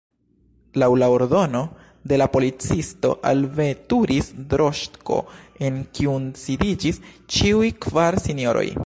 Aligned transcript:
Laŭ 0.83 0.87
la 1.01 1.09
ordono 1.17 1.61
de 2.11 2.19
la 2.21 2.27
policisto 2.35 3.11
alveturis 3.33 4.31
droŝko 4.55 5.19
en 5.69 5.79
kiun 5.99 6.29
sidiĝis 6.45 7.03
ĉiuj 7.37 7.73
kvar 7.87 8.21
sinjoroj. 8.27 8.71